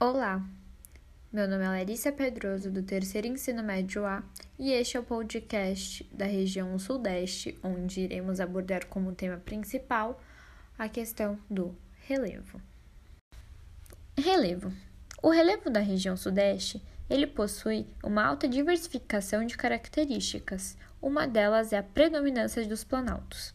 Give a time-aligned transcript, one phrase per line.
[0.00, 0.40] Olá,
[1.32, 4.22] meu nome é Larissa Pedroso, do terceiro ensino médio A,
[4.56, 10.22] e este é o podcast da região Sudeste, onde iremos abordar como tema principal
[10.78, 11.76] a questão do
[12.06, 12.62] relevo.
[14.16, 14.72] Relevo.
[15.20, 16.80] O relevo da região Sudeste,
[17.10, 20.76] ele possui uma alta diversificação de características.
[21.02, 23.52] Uma delas é a predominância dos planaltos.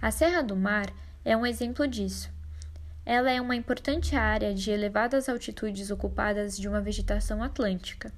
[0.00, 0.90] A Serra do Mar
[1.22, 2.33] é um exemplo disso
[3.06, 8.12] ela é uma importante área de elevadas altitudes ocupadas de uma vegetação atlântica.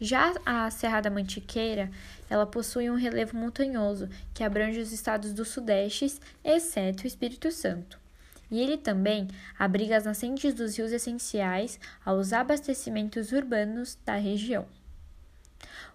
[0.00, 1.90] Já a Serra da Mantiqueira,
[2.28, 7.98] ela possui um relevo montanhoso que abrange os estados do Sudeste, exceto o Espírito Santo.
[8.50, 14.66] E ele também abriga as nascentes dos rios essenciais aos abastecimentos urbanos da região.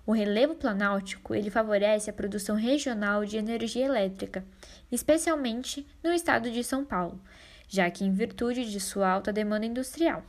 [0.05, 4.43] O relevo planáltico ele favorece a produção regional de energia elétrica,
[4.91, 7.21] especialmente no estado de São Paulo,
[7.71, 10.25] já que em virtude de sua alta demanda industrial.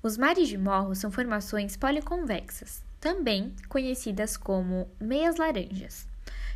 [0.00, 6.06] Os mares de morro são formações policonvexas, também conhecidas como meias laranjas.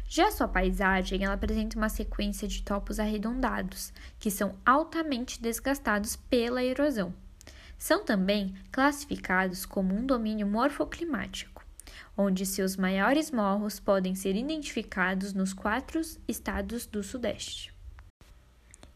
[0.08, 6.62] Já sua paisagem ela apresenta uma sequência de topos arredondados, que são altamente desgastados pela
[6.62, 7.12] erosão.
[7.76, 11.64] São também classificados como um domínio morfoclimático,
[12.16, 17.75] onde seus maiores morros podem ser identificados nos quatro estados do Sudeste.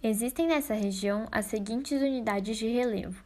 [0.02, 3.22] Existem nessa região as seguintes unidades de relevo: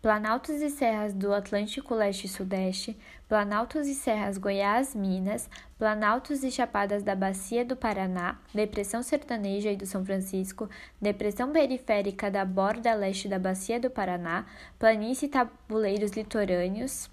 [0.00, 2.96] Planaltos e Serras do Atlântico Leste e Sudeste,
[3.28, 9.76] Planaltos e Serras Goiás, Minas, Planaltos e Chapadas da Bacia do Paraná, Depressão Sertaneja e
[9.76, 10.66] do São Francisco,
[10.98, 14.46] Depressão Periférica da Borda Leste da Bacia do Paraná,
[14.78, 17.10] Planície e Tabuleiros Litorâneos,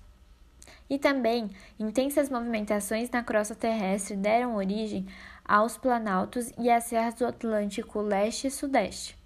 [0.90, 5.06] e também intensas movimentações na crosta terrestre deram origem
[5.46, 9.20] aos planaltos e às serras do Atlântico Leste e Sudeste.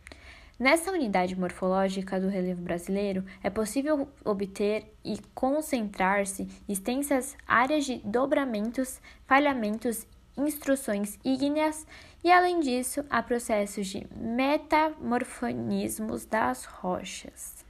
[0.58, 9.02] Nessa unidade morfológica do relevo brasileiro, é possível obter e concentrar-se extensas áreas de dobramentos,
[9.28, 10.08] falhamentos,
[10.38, 11.86] instruções ígneas
[12.24, 17.66] e, além disso, há processos de metamorfonismos das rochas.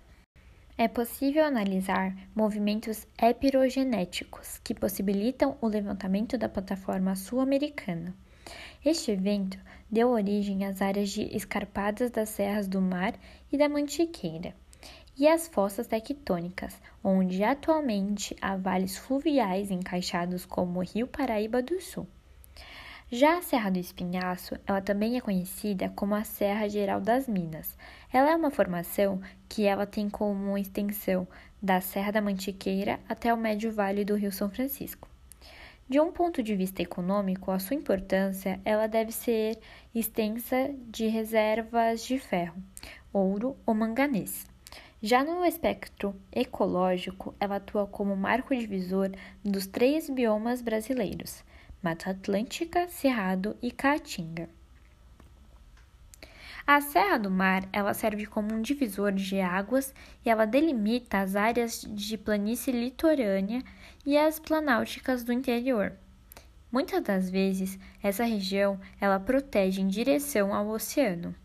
[0.77, 8.13] É possível analisar movimentos epirogenéticos que possibilitam o levantamento da plataforma sul-americana.
[8.83, 9.57] Este evento
[9.89, 13.13] deu origem às áreas de escarpadas das serras do Mar
[13.51, 14.53] e da Mantiqueira
[15.17, 21.79] e às fossas tectônicas, onde atualmente há vales fluviais encaixados como o Rio Paraíba do
[21.81, 22.07] Sul.
[23.11, 27.77] Já a Serra do Espinhaço, ela também é conhecida como a Serra Geral das Minas.
[28.11, 31.27] Ela é uma formação que ela tem como extensão
[31.61, 35.07] da Serra da Mantiqueira até o médio vale do Rio São Francisco.
[35.87, 39.59] De um ponto de vista econômico, a sua importância ela deve ser
[39.93, 42.55] extensa de reservas de ferro,
[43.13, 44.47] ouro ou manganês.
[44.99, 49.11] Já no espectro ecológico, ela atua como marco divisor
[49.43, 51.43] dos três biomas brasileiros:
[51.83, 54.49] Mata Atlântica, Cerrado e Caatinga.
[56.67, 59.93] A Serra do Mar, ela serve como um divisor de águas
[60.25, 63.61] e ela delimita as áreas de planície litorânea
[64.03, 65.93] e as planálticas do interior.
[66.71, 71.35] Muitas das vezes, essa região ela protege em direção ao oceano.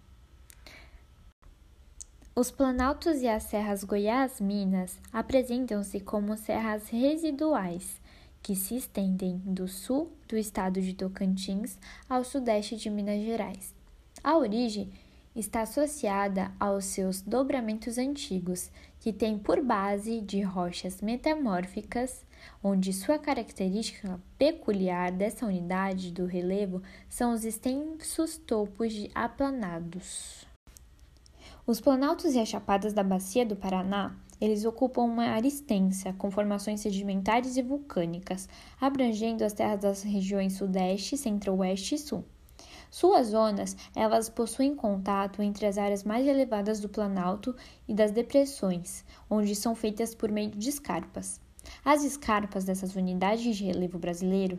[2.35, 8.01] Os planaltos e as serras Goiás-Minas apresentam-se como serras residuais,
[8.43, 11.79] que se estendem do sul do estado de Tocantins
[12.09, 13.75] ao sudeste de Minas Gerais.
[14.25, 14.91] A origem
[15.35, 22.25] está associada aos seus dobramentos antigos, que têm por base de rochas metamórficas,
[22.63, 30.47] onde sua característica peculiar dessa unidade do relevo são os extensos topos de aplanados.
[31.67, 36.31] Os planaltos e as chapadas da bacia do Paraná eles ocupam uma área extensa, com
[36.31, 38.49] formações sedimentares e vulcânicas,
[38.81, 42.25] abrangendo as terras das regiões Sudeste, Centro-Oeste e Sul.
[42.91, 47.55] Suas zonas, elas possuem contato entre as áreas mais elevadas do Planalto
[47.87, 51.41] e das depressões, onde são feitas por meio de escarpas.
[51.85, 54.59] As escarpas dessas unidades de relevo brasileiro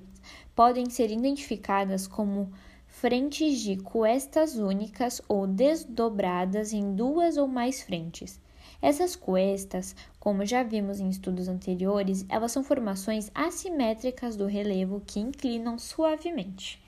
[0.56, 2.50] podem ser identificadas como
[2.88, 8.40] frentes de cuestas únicas ou desdobradas em duas ou mais frentes.
[8.82, 15.20] Essas cuestas, como já vimos em estudos anteriores, elas são formações assimétricas do relevo que
[15.20, 16.82] inclinam suavemente.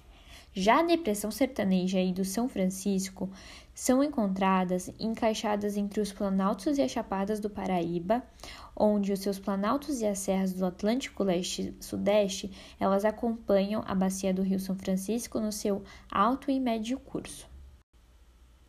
[0.56, 3.28] Já a depressão sertaneja e do São Francisco
[3.74, 8.24] são encontradas encaixadas entre os planaltos e as chapadas do Paraíba,
[8.76, 13.96] onde os seus planaltos e as serras do Atlântico Leste e Sudeste, elas acompanham a
[13.96, 17.50] bacia do Rio São Francisco no seu alto e médio curso.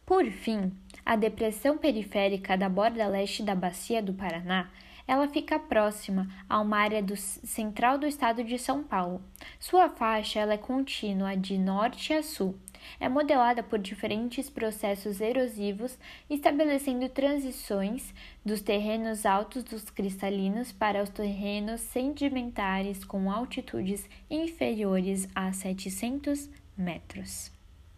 [0.07, 0.73] Por fim,
[1.05, 4.71] a depressão periférica da borda leste da bacia do Paraná,
[5.07, 9.23] ela fica próxima a uma área do, central do estado de São Paulo.
[9.59, 12.59] Sua faixa ela é contínua de norte a sul.
[13.01, 15.99] É modelada por diferentes processos erosivos,
[16.29, 18.13] estabelecendo transições
[18.45, 27.54] dos terrenos altos dos cristalinos para os terrenos sedimentares com altitudes inferiores a 700 metros.